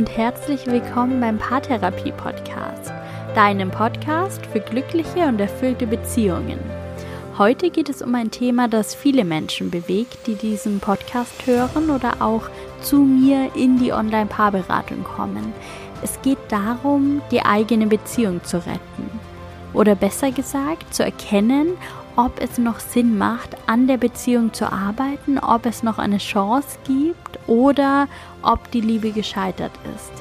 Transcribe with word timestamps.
und 0.00 0.16
herzlich 0.16 0.66
willkommen 0.66 1.20
beim 1.20 1.36
Paartherapie 1.36 2.12
Podcast, 2.12 2.90
deinem 3.34 3.70
Podcast 3.70 4.46
für 4.46 4.60
glückliche 4.60 5.26
und 5.26 5.38
erfüllte 5.38 5.86
Beziehungen. 5.86 6.58
Heute 7.36 7.68
geht 7.68 7.90
es 7.90 8.00
um 8.00 8.14
ein 8.14 8.30
Thema, 8.30 8.66
das 8.66 8.94
viele 8.94 9.26
Menschen 9.26 9.70
bewegt, 9.70 10.26
die 10.26 10.36
diesen 10.36 10.80
Podcast 10.80 11.46
hören 11.46 11.90
oder 11.90 12.22
auch 12.22 12.48
zu 12.80 12.96
mir 12.96 13.50
in 13.54 13.78
die 13.78 13.92
Online-Paarberatung 13.92 15.04
kommen. 15.04 15.52
Es 16.02 16.18
geht 16.22 16.38
darum, 16.48 17.20
die 17.30 17.42
eigene 17.42 17.86
Beziehung 17.86 18.42
zu 18.42 18.56
retten. 18.56 19.20
Oder 19.74 19.96
besser 19.96 20.30
gesagt, 20.30 20.94
zu 20.94 21.04
erkennen, 21.04 21.76
ob 22.24 22.38
es 22.40 22.58
noch 22.58 22.80
Sinn 22.80 23.16
macht, 23.16 23.56
an 23.66 23.86
der 23.86 23.96
Beziehung 23.96 24.52
zu 24.52 24.70
arbeiten, 24.70 25.38
ob 25.38 25.64
es 25.64 25.82
noch 25.82 25.98
eine 25.98 26.18
Chance 26.18 26.78
gibt 26.84 27.38
oder 27.46 28.08
ob 28.42 28.70
die 28.72 28.82
Liebe 28.82 29.10
gescheitert 29.10 29.72
ist. 29.96 30.12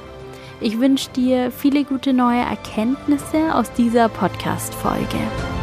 Ich 0.61 0.79
wünsche 0.79 1.09
dir 1.11 1.51
viele 1.51 1.83
gute 1.83 2.13
neue 2.13 2.41
Erkenntnisse 2.41 3.53
aus 3.53 3.71
dieser 3.73 4.07
Podcast-Folge. 4.07 5.58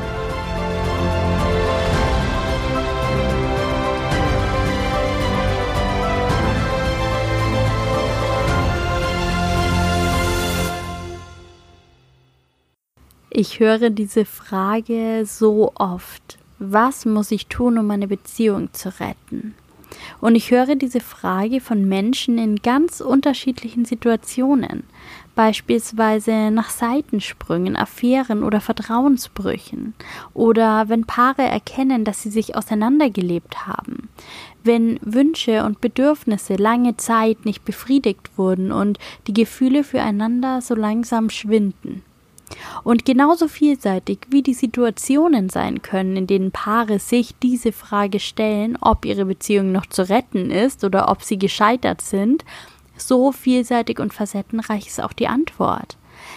Ich 13.38 13.60
höre 13.60 13.90
diese 13.90 14.24
Frage 14.24 15.26
so 15.26 15.70
oft. 15.74 16.38
Was 16.58 17.04
muss 17.04 17.30
ich 17.30 17.48
tun, 17.48 17.76
um 17.76 17.86
meine 17.86 18.08
Beziehung 18.08 18.72
zu 18.72 18.98
retten? 18.98 19.54
Und 20.22 20.36
ich 20.36 20.50
höre 20.50 20.74
diese 20.74 21.00
Frage 21.00 21.60
von 21.60 21.86
Menschen 21.86 22.38
in 22.38 22.56
ganz 22.56 23.02
unterschiedlichen 23.02 23.84
Situationen, 23.84 24.84
beispielsweise 25.34 26.50
nach 26.50 26.70
Seitensprüngen, 26.70 27.76
Affären 27.76 28.42
oder 28.42 28.62
Vertrauensbrüchen, 28.62 29.92
oder 30.32 30.88
wenn 30.88 31.04
Paare 31.04 31.42
erkennen, 31.42 32.04
dass 32.04 32.22
sie 32.22 32.30
sich 32.30 32.56
auseinandergelebt 32.56 33.66
haben, 33.66 34.08
wenn 34.64 34.98
Wünsche 35.02 35.62
und 35.66 35.82
Bedürfnisse 35.82 36.54
lange 36.54 36.96
Zeit 36.96 37.44
nicht 37.44 37.66
befriedigt 37.66 38.30
wurden 38.38 38.72
und 38.72 38.98
die 39.26 39.34
Gefühle 39.34 39.84
füreinander 39.84 40.62
so 40.62 40.74
langsam 40.74 41.28
schwinden. 41.28 42.02
Und 42.84 43.04
genauso 43.04 43.48
vielseitig 43.48 44.18
wie 44.28 44.42
die 44.42 44.54
Situationen 44.54 45.48
sein 45.48 45.82
können, 45.82 46.16
in 46.16 46.26
denen 46.26 46.52
Paare 46.52 46.98
sich 46.98 47.34
diese 47.42 47.72
Frage 47.72 48.20
stellen, 48.20 48.76
ob 48.80 49.04
ihre 49.04 49.24
Beziehung 49.24 49.72
noch 49.72 49.86
zu 49.86 50.08
retten 50.08 50.50
ist 50.50 50.84
oder 50.84 51.08
ob 51.08 51.22
sie 51.22 51.38
gescheitert 51.38 52.02
sind, 52.02 52.44
so 52.96 53.32
vielseitig 53.32 53.98
und 53.98 54.14
facettenreich 54.14 54.86
ist 54.86 55.02
auch 55.02 55.12
die 55.12 55.28
Antwort. 55.28 55.96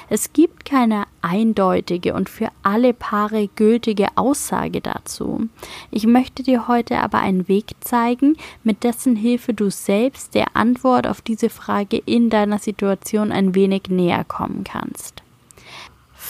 Es 0.10 0.34
gibt 0.34 0.66
keine 0.66 1.06
eindeutige 1.22 2.14
und 2.14 2.30
für 2.30 2.50
alle 2.64 2.94
Paare 2.94 3.48
gültige 3.56 4.08
Aussage 4.16 4.82
dazu. 4.82 5.48
Ich 5.92 6.06
möchte 6.06 6.44
dir 6.44 6.68
heute 6.68 7.00
aber 7.00 7.20
einen 7.20 7.48
Weg 7.48 7.72
zeigen, 7.82 8.36
mit 8.64 8.84
dessen 8.84 9.16
Hilfe 9.16 9.54
du 9.54 9.70
selbst 9.70 10.36
der 10.36 10.56
Antwort 10.56 11.08
auf 11.08 11.22
diese 11.22 11.50
Frage 11.50 11.98
in 11.98 12.30
deiner 12.30 12.60
Situation 12.60 13.32
ein 13.32 13.56
wenig 13.56 13.84
näher 13.90 14.24
kommen 14.24 14.64
kannst. 14.64 15.24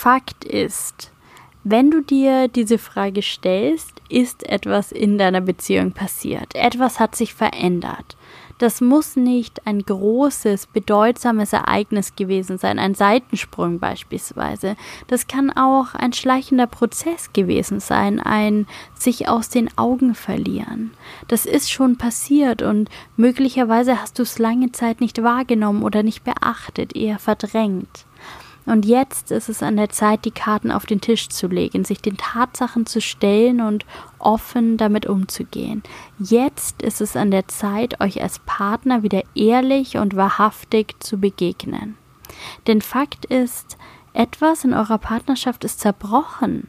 Fakt 0.00 0.46
ist, 0.46 1.12
wenn 1.62 1.90
du 1.90 2.00
dir 2.00 2.48
diese 2.48 2.78
Frage 2.78 3.20
stellst, 3.20 4.00
ist 4.08 4.48
etwas 4.48 4.92
in 4.92 5.18
deiner 5.18 5.42
Beziehung 5.42 5.92
passiert. 5.92 6.54
Etwas 6.54 6.98
hat 6.98 7.14
sich 7.14 7.34
verändert. 7.34 8.16
Das 8.56 8.80
muss 8.80 9.16
nicht 9.16 9.66
ein 9.66 9.82
großes, 9.82 10.68
bedeutsames 10.68 11.52
Ereignis 11.52 12.16
gewesen 12.16 12.56
sein, 12.56 12.78
ein 12.78 12.94
Seitensprung 12.94 13.78
beispielsweise. 13.78 14.74
Das 15.06 15.26
kann 15.26 15.50
auch 15.50 15.94
ein 15.94 16.14
schleichender 16.14 16.66
Prozess 16.66 17.34
gewesen 17.34 17.78
sein, 17.78 18.20
ein 18.20 18.66
sich 18.94 19.28
aus 19.28 19.50
den 19.50 19.68
Augen 19.76 20.14
verlieren. 20.14 20.92
Das 21.28 21.44
ist 21.44 21.70
schon 21.70 21.98
passiert 21.98 22.62
und 22.62 22.88
möglicherweise 23.18 24.00
hast 24.00 24.18
du 24.18 24.22
es 24.22 24.38
lange 24.38 24.72
Zeit 24.72 25.02
nicht 25.02 25.22
wahrgenommen 25.22 25.82
oder 25.82 26.02
nicht 26.02 26.24
beachtet, 26.24 26.96
eher 26.96 27.18
verdrängt. 27.18 28.06
Und 28.70 28.86
jetzt 28.86 29.32
ist 29.32 29.48
es 29.48 29.64
an 29.64 29.76
der 29.76 29.88
Zeit, 29.88 30.24
die 30.24 30.30
Karten 30.30 30.70
auf 30.70 30.86
den 30.86 31.00
Tisch 31.00 31.28
zu 31.28 31.48
legen, 31.48 31.84
sich 31.84 32.00
den 32.00 32.16
Tatsachen 32.16 32.86
zu 32.86 33.00
stellen 33.00 33.60
und 33.60 33.84
offen 34.20 34.76
damit 34.76 35.06
umzugehen. 35.06 35.82
Jetzt 36.20 36.80
ist 36.80 37.00
es 37.00 37.16
an 37.16 37.32
der 37.32 37.48
Zeit, 37.48 38.00
euch 38.00 38.22
als 38.22 38.38
Partner 38.38 39.02
wieder 39.02 39.24
ehrlich 39.34 39.96
und 39.96 40.14
wahrhaftig 40.14 40.94
zu 41.00 41.18
begegnen. 41.18 41.96
Denn 42.68 42.80
Fakt 42.80 43.24
ist, 43.24 43.76
etwas 44.12 44.62
in 44.62 44.72
eurer 44.72 44.98
Partnerschaft 44.98 45.64
ist 45.64 45.80
zerbrochen. 45.80 46.68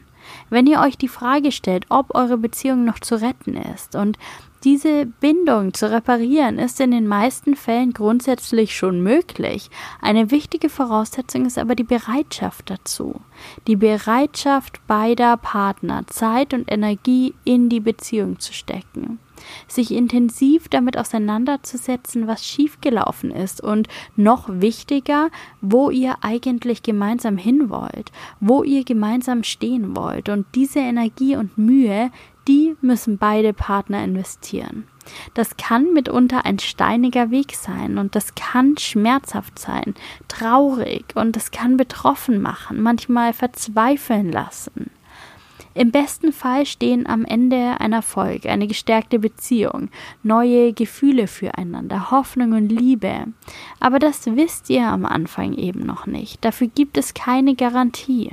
Wenn 0.52 0.66
ihr 0.66 0.80
euch 0.80 0.98
die 0.98 1.08
Frage 1.08 1.50
stellt, 1.50 1.86
ob 1.88 2.14
eure 2.14 2.36
Beziehung 2.36 2.84
noch 2.84 2.98
zu 2.98 3.18
retten 3.18 3.56
ist 3.56 3.96
und 3.96 4.18
diese 4.64 5.06
Bindung 5.06 5.72
zu 5.72 5.90
reparieren 5.90 6.58
ist 6.58 6.78
in 6.78 6.90
den 6.90 7.08
meisten 7.08 7.56
Fällen 7.56 7.94
grundsätzlich 7.94 8.76
schon 8.76 9.02
möglich. 9.02 9.70
Eine 10.02 10.30
wichtige 10.30 10.68
Voraussetzung 10.68 11.46
ist 11.46 11.56
aber 11.56 11.74
die 11.74 11.84
Bereitschaft 11.84 12.68
dazu. 12.68 13.22
Die 13.66 13.76
Bereitschaft 13.76 14.86
beider 14.86 15.38
Partner, 15.38 16.06
Zeit 16.08 16.52
und 16.52 16.70
Energie 16.70 17.32
in 17.44 17.70
die 17.70 17.80
Beziehung 17.80 18.38
zu 18.38 18.52
stecken 18.52 19.18
sich 19.68 19.92
intensiv 19.92 20.68
damit 20.68 20.98
auseinanderzusetzen, 20.98 22.26
was 22.26 22.46
schiefgelaufen 22.46 23.30
ist 23.30 23.62
und 23.62 23.88
noch 24.16 24.48
wichtiger, 24.48 25.30
wo 25.60 25.90
ihr 25.90 26.16
eigentlich 26.22 26.82
gemeinsam 26.82 27.36
hin 27.36 27.70
wollt, 27.70 28.12
wo 28.40 28.62
ihr 28.62 28.84
gemeinsam 28.84 29.42
stehen 29.42 29.96
wollt 29.96 30.28
und 30.28 30.46
diese 30.54 30.80
Energie 30.80 31.36
und 31.36 31.58
Mühe 31.58 32.10
die 32.48 32.76
müssen 32.80 33.18
beide 33.18 33.52
Partner 33.52 34.02
investieren. 34.02 34.84
Das 35.34 35.56
kann 35.56 35.92
mitunter 35.92 36.44
ein 36.44 36.58
steiniger 36.58 37.30
Weg 37.30 37.54
sein 37.54 37.98
und 37.98 38.14
das 38.14 38.34
kann 38.34 38.76
schmerzhaft 38.78 39.58
sein, 39.58 39.94
traurig 40.28 41.04
und 41.14 41.36
das 41.36 41.50
kann 41.50 41.76
betroffen 41.76 42.40
machen, 42.40 42.80
manchmal 42.80 43.32
verzweifeln 43.32 44.30
lassen. 44.30 44.90
Im 45.74 45.90
besten 45.90 46.32
Fall 46.32 46.66
stehen 46.66 47.06
am 47.06 47.24
Ende 47.24 47.76
ein 47.78 47.92
Erfolg, 47.92 48.46
eine 48.46 48.66
gestärkte 48.66 49.18
Beziehung, 49.18 49.88
neue 50.22 50.72
Gefühle 50.72 51.26
füreinander, 51.26 52.10
Hoffnung 52.10 52.52
und 52.52 52.68
Liebe. 52.68 53.26
Aber 53.80 53.98
das 53.98 54.26
wisst 54.26 54.68
ihr 54.70 54.86
am 54.86 55.06
Anfang 55.06 55.54
eben 55.54 55.80
noch 55.80 56.06
nicht. 56.06 56.44
Dafür 56.44 56.66
gibt 56.66 56.98
es 56.98 57.14
keine 57.14 57.54
Garantie. 57.54 58.30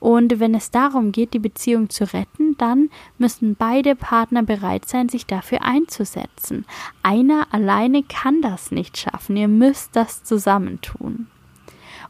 Und 0.00 0.38
wenn 0.38 0.54
es 0.54 0.70
darum 0.70 1.10
geht, 1.12 1.34
die 1.34 1.40
Beziehung 1.40 1.90
zu 1.90 2.12
retten, 2.12 2.56
dann 2.56 2.90
müssen 3.18 3.56
beide 3.56 3.96
Partner 3.96 4.42
bereit 4.42 4.86
sein, 4.88 5.08
sich 5.08 5.26
dafür 5.26 5.62
einzusetzen. 5.62 6.66
Einer 7.02 7.48
alleine 7.50 8.04
kann 8.04 8.40
das 8.40 8.70
nicht 8.70 8.96
schaffen. 8.96 9.36
Ihr 9.36 9.48
müsst 9.48 9.96
das 9.96 10.22
zusammen 10.22 10.80
tun. 10.80 11.26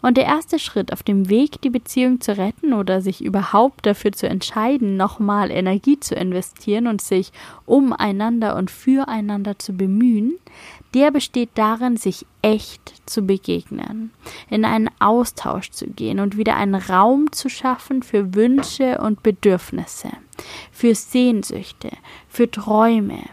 Und 0.00 0.16
der 0.16 0.26
erste 0.26 0.58
Schritt 0.58 0.92
auf 0.92 1.02
dem 1.02 1.28
Weg, 1.28 1.60
die 1.62 1.70
Beziehung 1.70 2.20
zu 2.20 2.36
retten 2.36 2.72
oder 2.72 3.00
sich 3.00 3.24
überhaupt 3.24 3.84
dafür 3.84 4.12
zu 4.12 4.28
entscheiden, 4.28 4.96
nochmal 4.96 5.50
Energie 5.50 5.98
zu 5.98 6.14
investieren 6.14 6.86
und 6.86 7.00
sich 7.00 7.32
umeinander 7.66 8.56
und 8.56 8.70
füreinander 8.70 9.58
zu 9.58 9.72
bemühen, 9.72 10.34
der 10.94 11.10
besteht 11.10 11.50
darin, 11.54 11.96
sich 11.96 12.26
echt 12.42 12.94
zu 13.06 13.22
begegnen, 13.22 14.10
in 14.48 14.64
einen 14.64 14.88
Austausch 15.00 15.70
zu 15.70 15.86
gehen 15.88 16.20
und 16.20 16.36
wieder 16.36 16.56
einen 16.56 16.76
Raum 16.76 17.32
zu 17.32 17.48
schaffen 17.48 18.02
für 18.02 18.34
Wünsche 18.34 18.98
und 18.98 19.22
Bedürfnisse, 19.22 20.10
für 20.70 20.94
Sehnsüchte, 20.94 21.90
für 22.28 22.50
Träume, 22.50 23.24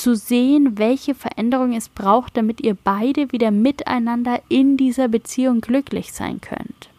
zu 0.00 0.16
sehen, 0.16 0.78
welche 0.78 1.14
Veränderung 1.14 1.72
es 1.72 1.88
braucht, 1.88 2.36
damit 2.36 2.60
ihr 2.60 2.74
beide 2.74 3.32
wieder 3.32 3.50
miteinander 3.50 4.40
in 4.48 4.76
dieser 4.76 5.08
Beziehung 5.08 5.60
glücklich 5.60 6.12
sein 6.12 6.40
könnt. 6.40 6.89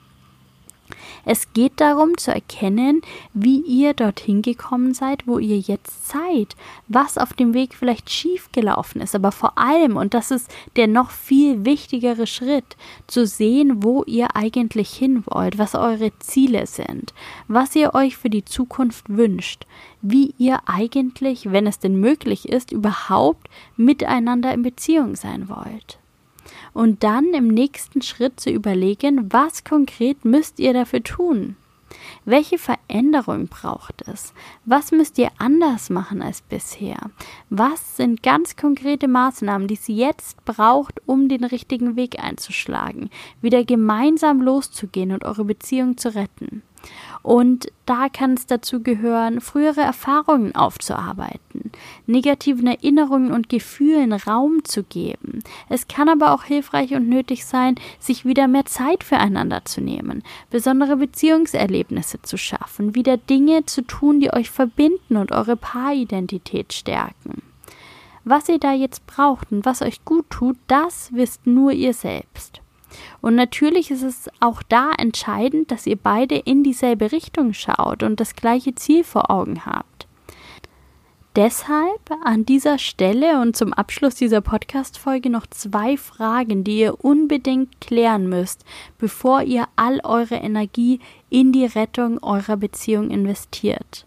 Es 1.26 1.54
geht 1.54 1.74
darum 1.80 2.18
zu 2.18 2.34
erkennen, 2.34 3.02
wie 3.34 3.60
ihr 3.62 3.94
dorthin 3.94 4.42
gekommen 4.42 4.94
seid, 4.94 5.28
wo 5.28 5.40
ihr 5.40 5.60
jetzt 5.60 6.10
seid, 6.10 6.56
was 6.88 7.18
auf 7.18 7.34
dem 7.34 7.54
Weg 7.54 7.76
vielleicht 7.76 8.10
schiefgelaufen 8.10 9.02
ist, 9.02 9.16
aber 9.16 9.32
vor 9.32 9.58
allem, 9.58 9.98
und 9.98 10.14
das 10.14 10.32
ist 10.32 10.52
der 10.76 10.88
noch 10.88 11.12
viel 11.12 11.66
wichtigere 11.66 12.28
Schritt, 12.28 12.76
zu 13.08 13.26
sehen, 13.26 13.84
wo 13.84 14.04
ihr 14.04 14.36
eigentlich 14.36 14.92
hin 14.92 15.24
wollt, 15.26 15.58
was 15.58 15.76
eure 15.76 16.12
Ziele 16.20 16.66
sind, 16.68 17.14
was 17.48 17.76
ihr 17.76 17.94
euch 17.94 18.18
für 18.18 18.30
die 18.30 18.46
Zukunft 18.46 19.10
wünscht, 19.10 19.66
wie 20.02 20.34
ihr 20.38 20.60
eigentlich, 20.66 21.52
wenn 21.52 21.68
es 21.68 21.80
denn 21.80 22.00
möglich 22.00 22.50
ist, 22.50 22.72
überhaupt 22.72 23.48
miteinander 23.78 24.54
in 24.54 24.64
Beziehung 24.64 25.16
sein 25.16 25.50
wollt 25.50 26.00
und 26.74 27.04
dann 27.04 27.34
im 27.34 27.48
nächsten 27.48 28.02
Schritt 28.02 28.40
zu 28.40 28.50
überlegen, 28.50 29.32
was 29.32 29.64
konkret 29.64 30.26
müsst 30.26 30.60
ihr 30.60 30.74
dafür 30.74 31.04
tun. 31.04 31.56
Welche 32.26 32.58
Veränderung 32.58 33.48
braucht 33.48 34.04
es? 34.08 34.34
Was 34.66 34.92
müsst 34.92 35.18
ihr 35.18 35.30
anders 35.38 35.90
machen 35.90 36.22
als 36.22 36.42
bisher? 36.42 36.98
Was 37.50 37.98
sind 37.98 38.24
ganz 38.24 38.56
konkrete 38.56 39.08
Maßnahmen, 39.08 39.68
die 39.68 39.74
es 39.74 39.88
jetzt 39.88 40.44
braucht, 40.46 41.02
um 41.06 41.30
den 41.30 41.44
richtigen 41.44 41.96
Weg 41.96 42.24
einzuschlagen, 42.24 43.10
wieder 43.42 43.64
gemeinsam 43.66 44.42
loszugehen 44.42 45.12
und 45.12 45.26
eure 45.26 45.46
Beziehung 45.46 45.98
zu 45.98 46.14
retten? 46.16 46.64
Und 47.24 47.68
da 47.86 48.10
kann 48.10 48.34
es 48.34 48.48
dazu 48.48 48.82
gehören, 48.82 49.42
frühere 49.42 49.82
Erfahrungen 49.82 50.56
aufzuarbeiten, 50.56 51.72
negativen 52.08 52.66
Erinnerungen 52.66 53.32
und 53.32 53.48
Gefühlen 53.48 54.14
Raum 54.14 54.64
zu 54.64 54.84
geben. 54.84 55.44
Es 55.70 55.88
kann 55.88 56.10
aber 56.10 56.34
auch 56.34 56.44
hilfreich 56.44 56.94
und 56.94 57.08
nötig 57.08 57.46
sein, 57.46 57.76
sich 58.00 58.26
wieder 58.26 58.48
mehr 58.48 58.66
Zeit 58.66 59.04
füreinander 59.04 59.66
zu 59.66 59.82
nehmen, 59.82 60.24
besondere 60.50 60.98
Beziehungserlebnisse 60.98 62.22
zu 62.24 62.38
schaffen, 62.38 62.96
wieder 62.96 63.18
Dinge 63.18 63.66
zu 63.66 63.84
tun, 63.84 64.20
die 64.20 64.34
euch 64.34 64.50
verbinden 64.50 65.18
und 65.18 65.32
eure 65.32 65.58
Paaridentität 65.58 66.74
stärken. 66.74 67.44
Was 68.24 68.50
ihr 68.50 68.60
da 68.60 68.74
jetzt 68.74 69.06
braucht 69.08 69.52
und 69.52 69.66
was 69.66 69.82
euch 69.82 70.06
gut 70.06 70.30
tut, 70.30 70.58
das 70.68 71.10
wisst 71.14 71.48
nur 71.48 71.72
ihr 71.72 71.94
selbst. 71.94 72.61
Und 73.22 73.36
natürlich 73.36 73.92
ist 73.92 74.04
es 74.04 74.30
auch 74.40 74.64
da 74.64 74.92
entscheidend, 74.98 75.72
dass 75.72 75.88
ihr 75.88 75.98
beide 75.98 76.36
in 76.36 76.64
dieselbe 76.64 77.12
Richtung 77.12 77.54
schaut 77.54 78.04
und 78.04 78.20
das 78.20 78.36
gleiche 78.36 78.76
Ziel 78.76 79.04
vor 79.04 79.30
Augen 79.30 79.66
habt. 79.66 80.08
Deshalb 81.38 82.12
an 82.26 82.46
dieser 82.46 82.78
Stelle 82.78 83.40
und 83.40 83.56
zum 83.56 83.72
Abschluss 83.72 84.16
dieser 84.16 84.42
Podcast-Folge 84.42 85.30
noch 85.30 85.48
zwei 85.48 85.96
Fragen, 85.96 86.66
die 86.66 86.80
ihr 86.80 87.06
unbedingt 87.06 87.80
klären 87.80 88.28
müsst, 88.28 88.66
bevor 88.98 89.42
ihr 89.42 89.70
all 89.78 90.02
eure 90.04 90.36
Energie 90.36 91.00
in 91.30 91.54
die 91.54 91.64
Rettung 91.64 92.22
eurer 92.22 92.58
Beziehung 92.58 93.12
investiert. 93.12 94.06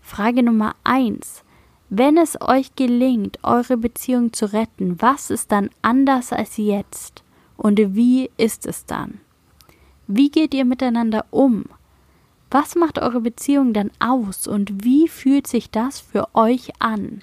Frage 0.00 0.42
Nummer 0.42 0.76
eins. 0.82 1.44
Wenn 1.90 2.16
es 2.16 2.40
euch 2.40 2.74
gelingt, 2.74 3.38
eure 3.42 3.76
Beziehung 3.76 4.32
zu 4.32 4.50
retten, 4.52 4.96
was 5.02 5.30
ist 5.30 5.52
dann 5.52 5.68
anders 5.82 6.32
als 6.32 6.56
jetzt? 6.56 7.22
Und 7.56 7.80
wie 7.94 8.30
ist 8.36 8.66
es 8.66 8.86
dann? 8.86 9.20
Wie 10.06 10.30
geht 10.30 10.54
ihr 10.54 10.64
miteinander 10.64 11.24
um? 11.30 11.64
Was 12.50 12.76
macht 12.76 12.98
eure 13.00 13.20
Beziehung 13.20 13.72
dann 13.72 13.90
aus 13.98 14.46
und 14.46 14.84
wie 14.84 15.08
fühlt 15.08 15.46
sich 15.46 15.70
das 15.70 16.00
für 16.00 16.28
euch 16.34 16.70
an? 16.78 17.22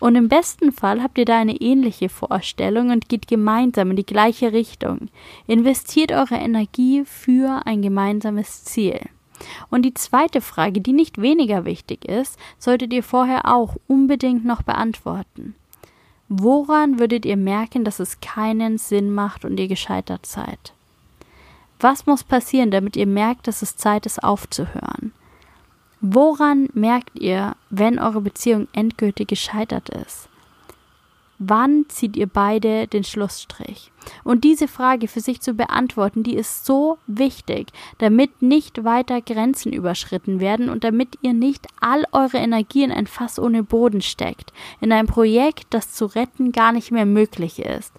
Und 0.00 0.16
im 0.16 0.28
besten 0.28 0.72
Fall 0.72 1.02
habt 1.02 1.18
ihr 1.18 1.24
da 1.24 1.38
eine 1.38 1.60
ähnliche 1.60 2.08
Vorstellung 2.08 2.90
und 2.90 3.08
geht 3.08 3.28
gemeinsam 3.28 3.90
in 3.90 3.96
die 3.96 4.06
gleiche 4.06 4.52
Richtung. 4.52 5.08
Investiert 5.46 6.12
eure 6.12 6.34
Energie 6.34 7.04
für 7.04 7.66
ein 7.66 7.80
gemeinsames 7.80 8.64
Ziel. 8.64 9.00
Und 9.70 9.82
die 9.82 9.94
zweite 9.94 10.40
Frage, 10.40 10.80
die 10.80 10.92
nicht 10.92 11.20
weniger 11.20 11.64
wichtig 11.64 12.04
ist, 12.04 12.38
solltet 12.58 12.92
ihr 12.92 13.02
vorher 13.02 13.52
auch 13.52 13.76
unbedingt 13.86 14.44
noch 14.44 14.62
beantworten. 14.62 15.54
Woran 16.36 16.98
würdet 16.98 17.24
ihr 17.26 17.36
merken, 17.36 17.84
dass 17.84 18.00
es 18.00 18.18
keinen 18.18 18.76
Sinn 18.76 19.14
macht 19.14 19.44
und 19.44 19.60
ihr 19.60 19.68
gescheitert 19.68 20.26
seid? 20.26 20.72
Was 21.78 22.06
muss 22.06 22.24
passieren, 22.24 22.72
damit 22.72 22.96
ihr 22.96 23.06
merkt, 23.06 23.46
dass 23.46 23.62
es 23.62 23.76
Zeit 23.76 24.04
ist 24.04 24.24
aufzuhören? 24.24 25.12
Woran 26.00 26.68
merkt 26.74 27.20
ihr, 27.20 27.54
wenn 27.70 28.00
eure 28.00 28.20
Beziehung 28.20 28.66
endgültig 28.72 29.28
gescheitert 29.28 29.90
ist? 29.90 30.28
Wann 31.46 31.84
zieht 31.88 32.16
ihr 32.16 32.26
beide 32.26 32.86
den 32.86 33.04
Schlussstrich? 33.04 33.92
Und 34.22 34.44
diese 34.44 34.66
Frage 34.66 35.08
für 35.08 35.20
sich 35.20 35.42
zu 35.42 35.52
beantworten, 35.52 36.22
die 36.22 36.36
ist 36.36 36.64
so 36.64 36.96
wichtig, 37.06 37.68
damit 37.98 38.40
nicht 38.40 38.84
weiter 38.84 39.20
Grenzen 39.20 39.72
überschritten 39.72 40.40
werden 40.40 40.70
und 40.70 40.84
damit 40.84 41.18
ihr 41.20 41.34
nicht 41.34 41.66
all 41.80 42.04
eure 42.12 42.38
Energie 42.38 42.82
in 42.82 42.92
ein 42.92 43.06
Fass 43.06 43.38
ohne 43.38 43.62
Boden 43.62 44.00
steckt, 44.00 44.54
in 44.80 44.90
ein 44.90 45.06
Projekt, 45.06 45.66
das 45.70 45.92
zu 45.92 46.06
retten 46.06 46.50
gar 46.50 46.72
nicht 46.72 46.90
mehr 46.90 47.06
möglich 47.06 47.58
ist. 47.58 47.92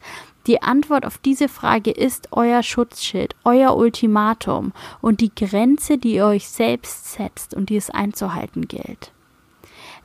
Die 0.47 0.63
Antwort 0.63 1.05
auf 1.05 1.19
diese 1.19 1.47
Frage 1.47 1.91
ist 1.91 2.29
euer 2.31 2.63
Schutzschild, 2.63 3.35
euer 3.43 3.75
Ultimatum 3.75 4.73
und 5.01 5.21
die 5.21 5.33
Grenze, 5.33 5.97
die 5.99 6.15
ihr 6.15 6.25
euch 6.25 6.47
selbst 6.47 7.13
setzt 7.13 7.53
und 7.53 7.69
die 7.69 7.77
es 7.77 7.89
einzuhalten 7.91 8.67
gilt. 8.67 9.11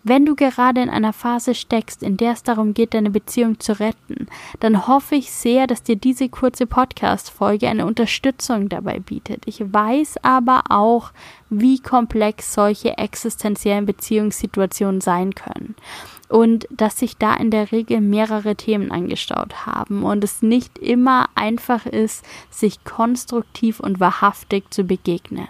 Wenn 0.02 0.25
du 0.25 0.35
gerade 0.35 0.81
in 0.81 0.88
einer 0.88 1.12
Phase 1.12 1.55
steckst, 1.55 2.02
in 2.02 2.17
der 2.17 2.32
es 2.32 2.43
darum 2.43 2.73
geht, 2.73 2.94
deine 2.94 3.11
Beziehung 3.11 3.61
zu 3.61 3.79
retten, 3.79 4.29
dann 4.58 4.87
hoffe 4.87 5.14
ich 5.14 5.31
sehr, 5.31 5.67
dass 5.67 5.82
dir 5.82 5.97
diese 5.97 6.31
kurze 6.31 6.67
Podcast-Folge 6.67 7.69
eine 7.69 7.85
Unterstützung 7.85 8.70
dabei 8.70 8.99
bietet. 8.99 9.43
Ich 9.47 9.61
weiß 9.61 10.17
aber 10.23 10.62
auch, 10.70 11.12
wie 11.50 11.81
komplex 11.81 12.55
solche 12.55 12.97
existenziellen 12.97 13.85
Beziehungssituationen 13.85 15.02
sein 15.02 15.35
können 15.35 15.75
und 16.31 16.67
dass 16.70 16.99
sich 16.99 17.19
da 17.19 17.35
in 17.35 17.50
der 17.50 17.73
Regel 17.73 18.00
mehrere 18.00 18.56
Themen 18.56 18.91
angestaut 18.93 19.67
haben 19.67 20.05
und 20.05 20.25
es 20.25 20.41
nicht 20.41 20.79
immer 20.79 21.29
einfach 21.35 21.85
ist, 21.85 22.25
sich 22.50 22.85
konstruktiv 22.85 23.81
und 23.81 24.00
wahrhaftig 24.00 24.73
zu 24.73 24.85
begegnen. 24.85 25.49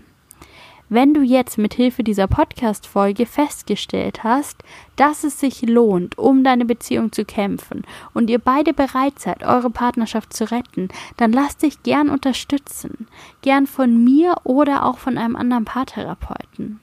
Wenn 0.92 1.14
du 1.14 1.22
jetzt 1.22 1.56
mit 1.56 1.74
Hilfe 1.74 2.02
dieser 2.02 2.26
Podcast-Folge 2.26 3.24
festgestellt 3.24 4.24
hast, 4.24 4.64
dass 4.96 5.22
es 5.22 5.38
sich 5.38 5.62
lohnt, 5.62 6.18
um 6.18 6.42
deine 6.42 6.64
Beziehung 6.64 7.12
zu 7.12 7.24
kämpfen 7.24 7.84
und 8.12 8.28
ihr 8.28 8.40
beide 8.40 8.74
bereit 8.74 9.20
seid, 9.20 9.44
eure 9.44 9.70
Partnerschaft 9.70 10.32
zu 10.32 10.50
retten, 10.50 10.88
dann 11.16 11.30
lass 11.30 11.56
dich 11.56 11.84
gern 11.84 12.10
unterstützen. 12.10 13.06
Gern 13.40 13.68
von 13.68 14.02
mir 14.02 14.34
oder 14.42 14.84
auch 14.84 14.98
von 14.98 15.16
einem 15.16 15.36
anderen 15.36 15.64
Paartherapeuten. 15.64 16.80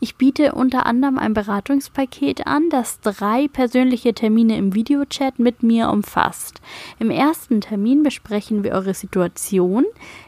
Ich 0.00 0.14
biete 0.14 0.52
unter 0.52 0.86
anderem 0.86 1.18
ein 1.18 1.34
Beratungspaket 1.34 2.46
an, 2.46 2.70
das 2.70 3.00
drei 3.00 3.48
persönliche 3.48 4.14
Termine 4.14 4.56
im 4.56 4.74
Videochat 4.74 5.40
mit 5.40 5.64
mir 5.64 5.90
umfasst. 5.90 6.60
Im 7.00 7.10
ersten 7.10 7.60
Termin 7.60 8.04
besprechen 8.04 8.62
wir 8.62 8.72
eure 8.72 8.94
Situation, 8.94 9.84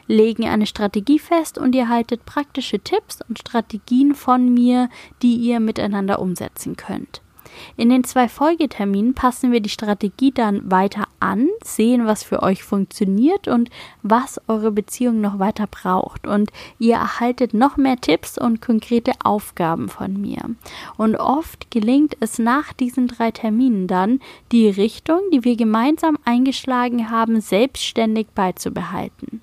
legen 0.07 0.45
eine 0.45 0.65
Strategie 0.65 1.19
fest 1.19 1.57
und 1.57 1.73
ihr 1.73 1.87
haltet 1.87 2.25
praktische 2.25 2.79
Tipps 2.79 3.19
und 3.29 3.39
Strategien 3.39 4.13
von 4.13 4.53
mir, 4.53 4.89
die 5.21 5.35
ihr 5.35 5.61
miteinander 5.61 6.19
umsetzen 6.19 6.75
könnt. 6.75 7.21
In 7.77 7.89
den 7.89 8.03
zwei 8.03 8.27
Folgeterminen 8.27 9.13
passen 9.13 9.51
wir 9.51 9.59
die 9.59 9.69
Strategie 9.69 10.31
dann 10.31 10.69
weiter 10.69 11.07
an, 11.19 11.47
sehen, 11.63 12.05
was 12.05 12.23
für 12.23 12.43
euch 12.43 12.63
funktioniert 12.63 13.47
und 13.47 13.69
was 14.03 14.39
eure 14.47 14.71
Beziehung 14.71 15.21
noch 15.21 15.39
weiter 15.39 15.67
braucht. 15.67 16.27
Und 16.27 16.51
ihr 16.79 16.95
erhaltet 16.95 17.53
noch 17.53 17.77
mehr 17.77 17.99
Tipps 17.99 18.37
und 18.37 18.61
konkrete 18.61 19.13
Aufgaben 19.23 19.89
von 19.89 20.19
mir. 20.19 20.41
Und 20.97 21.15
oft 21.15 21.71
gelingt 21.71 22.17
es 22.19 22.39
nach 22.39 22.73
diesen 22.73 23.07
drei 23.07 23.31
Terminen 23.31 23.87
dann, 23.87 24.19
die 24.51 24.69
Richtung, 24.69 25.19
die 25.33 25.43
wir 25.43 25.55
gemeinsam 25.55 26.17
eingeschlagen 26.25 27.09
haben, 27.09 27.41
selbstständig 27.41 28.27
beizubehalten. 28.35 29.41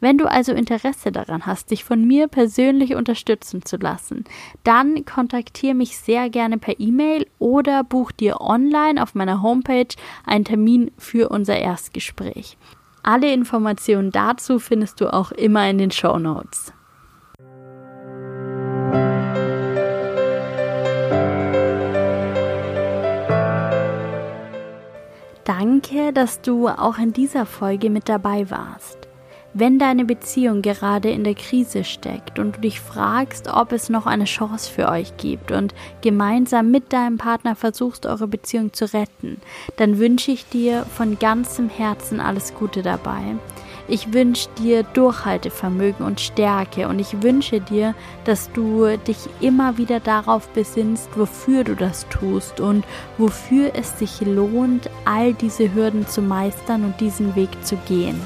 Wenn 0.00 0.16
du 0.16 0.24
also 0.24 0.52
Interesse 0.52 1.12
daran 1.12 1.44
hast, 1.44 1.70
dich 1.70 1.84
von 1.84 2.06
mir 2.06 2.26
persönlich 2.26 2.94
unterstützen 2.94 3.64
zu 3.64 3.76
lassen, 3.76 4.24
dann 4.64 5.04
kontaktiere 5.04 5.74
mich 5.74 5.98
sehr 5.98 6.30
gerne 6.30 6.56
per 6.56 6.80
E-Mail 6.80 7.26
oder 7.38 7.84
buch 7.84 8.10
dir 8.10 8.40
online 8.40 9.02
auf 9.02 9.14
meiner 9.14 9.42
Homepage 9.42 9.94
einen 10.24 10.46
Termin 10.46 10.90
für 10.96 11.28
unser 11.28 11.58
Erstgespräch. 11.58 12.56
Alle 13.02 13.32
Informationen 13.32 14.10
dazu 14.10 14.58
findest 14.58 15.00
du 15.00 15.12
auch 15.12 15.32
immer 15.32 15.68
in 15.68 15.78
den 15.78 15.90
Show 15.90 16.18
Notes. 16.18 16.72
Danke, 25.44 26.12
dass 26.12 26.40
du 26.42 26.68
auch 26.68 26.98
in 26.98 27.12
dieser 27.12 27.44
Folge 27.44 27.90
mit 27.90 28.08
dabei 28.08 28.50
warst. 28.50 28.99
Wenn 29.52 29.80
deine 29.80 30.04
Beziehung 30.04 30.62
gerade 30.62 31.10
in 31.10 31.24
der 31.24 31.34
Krise 31.34 31.82
steckt 31.82 32.38
und 32.38 32.56
du 32.56 32.60
dich 32.60 32.78
fragst, 32.78 33.48
ob 33.48 33.72
es 33.72 33.88
noch 33.88 34.06
eine 34.06 34.26
Chance 34.26 34.70
für 34.70 34.88
euch 34.88 35.16
gibt 35.16 35.50
und 35.50 35.74
gemeinsam 36.02 36.70
mit 36.70 36.92
deinem 36.92 37.18
Partner 37.18 37.56
versuchst, 37.56 38.06
eure 38.06 38.28
Beziehung 38.28 38.72
zu 38.72 38.84
retten, 38.92 39.40
dann 39.76 39.98
wünsche 39.98 40.30
ich 40.30 40.48
dir 40.48 40.84
von 40.84 41.18
ganzem 41.18 41.68
Herzen 41.68 42.20
alles 42.20 42.54
Gute 42.54 42.82
dabei. 42.82 43.20
Ich 43.88 44.12
wünsche 44.12 44.48
dir 44.56 44.84
Durchhaltevermögen 44.84 46.06
und 46.06 46.20
Stärke 46.20 46.86
und 46.86 47.00
ich 47.00 47.20
wünsche 47.24 47.60
dir, 47.60 47.96
dass 48.24 48.52
du 48.52 48.96
dich 48.98 49.18
immer 49.40 49.78
wieder 49.78 49.98
darauf 49.98 50.46
besinnst, 50.50 51.08
wofür 51.16 51.64
du 51.64 51.74
das 51.74 52.08
tust 52.08 52.60
und 52.60 52.84
wofür 53.18 53.72
es 53.74 53.98
sich 53.98 54.20
lohnt, 54.20 54.88
all 55.04 55.34
diese 55.34 55.74
Hürden 55.74 56.06
zu 56.06 56.22
meistern 56.22 56.84
und 56.84 57.00
diesen 57.00 57.34
Weg 57.34 57.50
zu 57.64 57.74
gehen. 57.88 58.20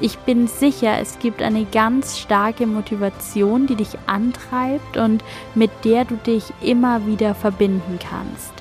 Ich 0.00 0.18
bin 0.18 0.48
sicher, 0.48 0.98
es 1.00 1.18
gibt 1.18 1.42
eine 1.42 1.64
ganz 1.64 2.18
starke 2.18 2.66
Motivation, 2.66 3.66
die 3.66 3.76
dich 3.76 3.98
antreibt 4.06 4.96
und 4.96 5.22
mit 5.54 5.70
der 5.84 6.04
du 6.04 6.16
dich 6.16 6.44
immer 6.60 7.06
wieder 7.06 7.34
verbinden 7.34 7.98
kannst. 8.00 8.52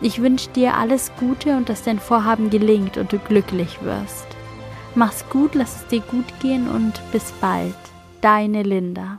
Ich 0.00 0.20
wünsche 0.20 0.50
dir 0.50 0.76
alles 0.76 1.10
Gute 1.18 1.56
und 1.56 1.68
dass 1.68 1.82
dein 1.82 1.98
Vorhaben 1.98 2.50
gelingt 2.50 2.98
und 2.98 3.12
du 3.12 3.18
glücklich 3.18 3.82
wirst. 3.82 4.26
Mach's 4.94 5.24
gut, 5.28 5.54
lass 5.54 5.76
es 5.82 5.86
dir 5.88 6.00
gut 6.00 6.26
gehen 6.40 6.68
und 6.68 7.00
bis 7.12 7.32
bald. 7.40 7.74
Deine 8.20 8.62
Linda. 8.62 9.18